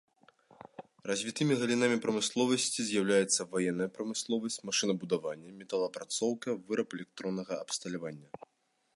Развітымі 1.09 1.57
галінамі 1.59 1.97
прамысловасці 2.05 2.85
з'яўляюцца 2.87 3.41
ваенная 3.51 3.87
прамысловасць, 3.97 4.57
машынабудаванне, 4.69 5.51
металаапрацоўка, 5.59 6.49
выраб 6.71 6.87
электроннага 6.99 7.53
абсталявання. 7.67 8.27